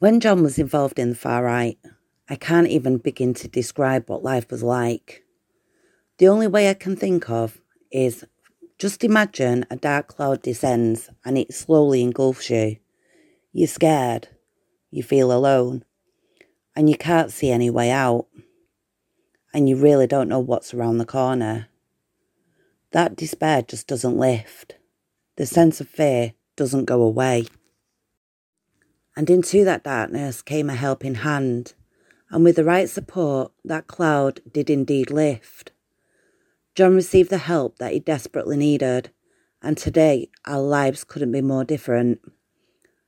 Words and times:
When 0.00 0.20
John 0.20 0.44
was 0.44 0.60
involved 0.60 1.00
in 1.00 1.10
the 1.10 1.16
far 1.16 1.42
right, 1.42 1.76
I 2.28 2.36
can't 2.36 2.68
even 2.68 2.98
begin 2.98 3.34
to 3.34 3.48
describe 3.48 4.08
what 4.08 4.22
life 4.22 4.48
was 4.48 4.62
like. 4.62 5.24
The 6.18 6.28
only 6.28 6.46
way 6.46 6.70
I 6.70 6.74
can 6.74 6.94
think 6.94 7.28
of 7.28 7.60
is 7.90 8.24
just 8.78 9.02
imagine 9.02 9.66
a 9.68 9.74
dark 9.74 10.06
cloud 10.06 10.40
descends 10.40 11.10
and 11.24 11.36
it 11.36 11.52
slowly 11.52 12.02
engulfs 12.02 12.48
you. 12.48 12.76
You're 13.52 13.66
scared, 13.66 14.28
you 14.92 15.02
feel 15.02 15.32
alone, 15.32 15.84
and 16.76 16.88
you 16.88 16.96
can't 16.96 17.32
see 17.32 17.50
any 17.50 17.68
way 17.68 17.90
out, 17.90 18.26
and 19.52 19.68
you 19.68 19.74
really 19.74 20.06
don't 20.06 20.28
know 20.28 20.38
what's 20.38 20.72
around 20.72 20.98
the 20.98 21.06
corner. 21.06 21.66
That 22.92 23.16
despair 23.16 23.62
just 23.62 23.88
doesn't 23.88 24.16
lift. 24.16 24.76
The 25.34 25.44
sense 25.44 25.80
of 25.80 25.88
fear 25.88 26.34
doesn't 26.54 26.84
go 26.84 27.02
away. 27.02 27.46
And 29.18 29.28
into 29.28 29.64
that 29.64 29.82
darkness 29.82 30.42
came 30.42 30.70
a 30.70 30.76
helping 30.76 31.16
hand, 31.16 31.74
and 32.30 32.44
with 32.44 32.54
the 32.54 32.62
right 32.62 32.88
support, 32.88 33.50
that 33.64 33.88
cloud 33.88 34.40
did 34.52 34.70
indeed 34.70 35.10
lift. 35.10 35.72
John 36.76 36.94
received 36.94 37.28
the 37.28 37.38
help 37.38 37.78
that 37.78 37.92
he 37.92 37.98
desperately 37.98 38.56
needed, 38.56 39.10
and 39.60 39.76
today 39.76 40.30
our 40.44 40.60
lives 40.60 41.02
couldn't 41.02 41.32
be 41.32 41.40
more 41.40 41.64
different. 41.64 42.20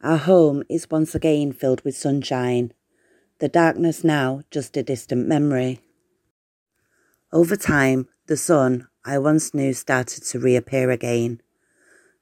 Our 0.00 0.16
home 0.16 0.64
is 0.68 0.90
once 0.90 1.14
again 1.14 1.52
filled 1.52 1.84
with 1.84 1.96
sunshine, 1.96 2.72
the 3.38 3.48
darkness 3.48 4.02
now 4.02 4.42
just 4.50 4.76
a 4.76 4.82
distant 4.82 5.28
memory. 5.28 5.78
Over 7.32 7.54
time, 7.54 8.08
the 8.26 8.36
sun 8.36 8.88
I 9.04 9.18
once 9.18 9.54
knew 9.54 9.72
started 9.72 10.24
to 10.24 10.40
reappear 10.40 10.90
again. 10.90 11.40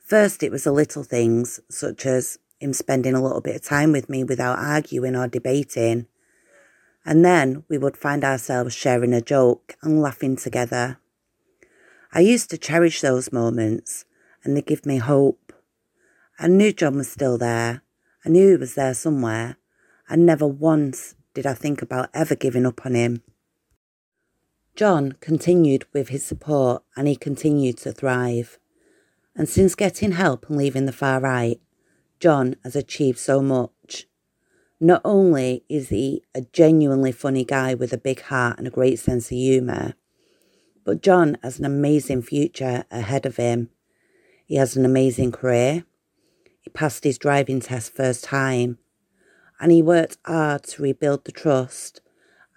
First, 0.00 0.42
it 0.42 0.50
was 0.50 0.64
the 0.64 0.72
little 0.72 1.04
things, 1.04 1.60
such 1.70 2.06
as 2.06 2.40
him 2.58 2.72
spending 2.72 3.14
a 3.14 3.22
little 3.22 3.40
bit 3.40 3.56
of 3.56 3.62
time 3.62 3.92
with 3.92 4.08
me 4.08 4.24
without 4.24 4.58
arguing 4.58 5.16
or 5.16 5.28
debating. 5.28 6.06
And 7.04 7.24
then 7.24 7.64
we 7.68 7.78
would 7.78 7.96
find 7.96 8.24
ourselves 8.24 8.74
sharing 8.74 9.14
a 9.14 9.20
joke 9.20 9.76
and 9.82 10.00
laughing 10.00 10.36
together. 10.36 10.98
I 12.12 12.20
used 12.20 12.50
to 12.50 12.58
cherish 12.58 13.00
those 13.00 13.32
moments, 13.32 14.04
and 14.42 14.56
they 14.56 14.62
give 14.62 14.86
me 14.86 14.98
hope. 14.98 15.52
I 16.38 16.48
knew 16.48 16.72
John 16.72 16.96
was 16.96 17.10
still 17.10 17.38
there. 17.38 17.82
I 18.24 18.28
knew 18.28 18.50
he 18.50 18.56
was 18.56 18.74
there 18.74 18.94
somewhere, 18.94 19.56
and 20.08 20.26
never 20.26 20.46
once 20.46 21.14
did 21.34 21.46
I 21.46 21.54
think 21.54 21.82
about 21.82 22.10
ever 22.12 22.34
giving 22.34 22.66
up 22.66 22.84
on 22.84 22.94
him. 22.94 23.22
John 24.74 25.16
continued 25.20 25.86
with 25.92 26.08
his 26.10 26.24
support 26.24 26.84
and 26.96 27.08
he 27.08 27.16
continued 27.16 27.78
to 27.78 27.92
thrive. 27.92 28.58
And 29.34 29.48
since 29.48 29.74
getting 29.74 30.12
help 30.12 30.48
and 30.48 30.56
leaving 30.56 30.86
the 30.86 30.92
far 30.92 31.20
right, 31.20 31.60
John 32.20 32.56
has 32.64 32.74
achieved 32.76 33.18
so 33.18 33.40
much. 33.40 34.06
Not 34.80 35.00
only 35.04 35.64
is 35.68 35.88
he 35.88 36.22
a 36.34 36.42
genuinely 36.52 37.12
funny 37.12 37.44
guy 37.44 37.74
with 37.74 37.92
a 37.92 37.98
big 37.98 38.22
heart 38.22 38.58
and 38.58 38.66
a 38.66 38.70
great 38.70 38.98
sense 38.98 39.26
of 39.26 39.36
humour, 39.36 39.94
but 40.84 41.02
John 41.02 41.36
has 41.42 41.58
an 41.58 41.64
amazing 41.64 42.22
future 42.22 42.84
ahead 42.90 43.26
of 43.26 43.36
him. 43.36 43.70
He 44.46 44.56
has 44.56 44.76
an 44.76 44.84
amazing 44.84 45.32
career. 45.32 45.84
He 46.60 46.70
passed 46.70 47.04
his 47.04 47.18
driving 47.18 47.60
test 47.60 47.92
first 47.92 48.24
time, 48.24 48.78
and 49.60 49.72
he 49.72 49.82
worked 49.82 50.18
hard 50.24 50.62
to 50.64 50.82
rebuild 50.82 51.24
the 51.24 51.32
trust 51.32 52.00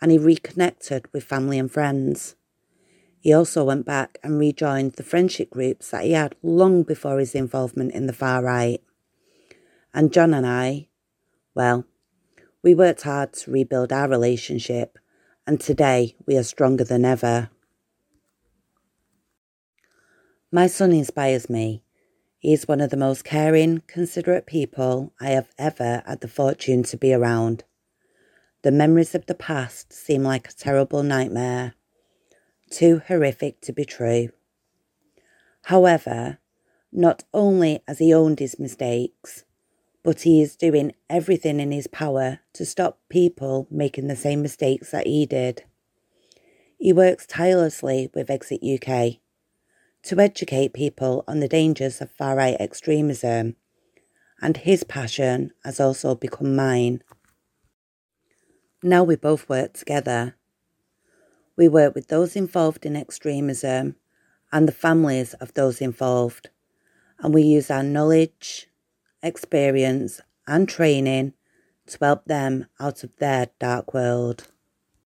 and 0.02 0.12
he 0.12 0.17
reconnected 0.17 1.06
with 1.14 1.23
family 1.23 1.59
and 1.59 1.72
friends. 1.72 2.36
He 3.20 3.32
also 3.32 3.64
went 3.64 3.86
back 3.86 4.17
and 4.23 4.39
rejoined 4.39 4.94
the 4.94 5.04
friendship 5.04 5.52
groups 5.52 5.92
that 5.92 6.06
he 6.06 6.14
had 6.14 6.36
long 6.42 6.82
before 6.82 7.20
his 7.20 7.36
involvement 7.36 7.94
in 7.94 8.08
the 8.08 8.14
far 8.14 8.44
right. 8.44 8.82
And 9.94 10.14
John 10.14 10.34
and 10.34 10.47
I, 10.47 10.88
well, 11.53 11.86
we 12.64 12.73
worked 12.73 13.02
hard 13.02 13.34
to 13.34 13.52
rebuild 13.52 13.92
our 13.92 14.08
relationship, 14.08 14.98
and 15.45 15.59
today 15.59 16.16
we 16.25 16.38
are 16.38 16.44
stronger 16.44 16.86
than 16.86 17.03
ever. 17.03 17.50
My 20.49 20.67
son 20.67 20.93
inspires 20.93 21.49
me. 21.49 21.83
He 22.39 22.54
is 22.54 22.67
one 22.67 22.80
of 22.80 22.89
the 22.89 22.98
most 22.98 23.26
caring, 23.26 23.83
considerate 23.88 24.45
people 24.45 25.14
I 25.20 25.32
have 25.32 25.49
ever 25.58 26.04
had 26.05 26.21
the 26.21 26.27
fortune 26.27 26.83
to 26.83 26.98
be 26.98 27.14
around. 27.14 27.66
The 28.61 28.71
memories 28.71 29.14
of 29.14 29.26
the 29.26 29.36
past 29.36 29.92
seem 29.92 30.23
like 30.23 30.48
a 30.48 30.54
terrible 30.54 31.04
nightmare, 31.04 31.73
too 32.70 33.02
horrific 33.08 33.60
to 33.61 33.73
be 33.73 33.83
true. 33.83 34.30
However, 35.64 36.39
not 36.92 37.23
only 37.33 37.83
has 37.87 37.99
he 37.99 38.14
owned 38.14 38.39
his 38.39 38.60
mistakes, 38.60 39.43
but 40.04 40.22
he 40.22 40.42
is 40.42 40.56
doing 40.56 40.94
everything 41.10 41.60
in 41.60 41.72
his 41.72 41.88
power 41.88 42.39
to 42.54 42.66
stop 42.66 43.00
people 43.10 43.67
making 43.70 44.08
the 44.08 44.16
same 44.16 44.42
mistakes 44.42 44.92
that 44.92 45.08
he 45.08 45.26
did. 45.26 45.64
He 46.78 46.92
works 46.92 47.28
tirelessly 47.28 48.10
with 48.14 48.30
Exit 48.30 48.61
UK 48.64 49.20
to 50.04 50.20
educate 50.20 50.73
people 50.73 51.23
on 51.28 51.40
the 51.40 51.48
dangers 51.48 52.02
of 52.02 52.11
far 52.11 52.36
right 52.36 52.58
extremism, 52.60 53.56
and 54.42 54.58
his 54.58 54.84
passion 54.84 55.52
has 55.64 55.80
also 55.80 56.16
become 56.16 56.56
mine. 56.56 57.04
Now 58.82 59.04
we 59.04 59.16
both 59.16 59.48
work 59.48 59.73
together. 59.73 60.36
We 61.56 61.67
work 61.67 61.94
with 61.94 62.08
those 62.08 62.36
involved 62.36 62.84
in 62.84 62.95
extremism 62.95 63.95
and 64.52 64.67
the 64.67 64.72
families 64.72 65.36
of 65.36 65.54
those 65.54 65.82
involved, 65.82 66.50
and 67.20 67.32
we 67.32 67.44
use 67.44 67.70
our 67.70 67.84
knowledge, 67.84 68.70
experience, 69.23 70.21
and 70.48 70.67
training 70.67 71.33
to 71.87 71.98
help 72.02 72.26
them 72.26 72.67
out 72.80 73.04
of 73.04 73.15
their 73.17 73.48
dark 73.59 73.93
world. 73.93 74.48